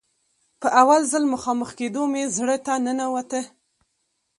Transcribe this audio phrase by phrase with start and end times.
[0.61, 3.41] په اول ځل مخامخ کېدو مې زړه ته ننوته.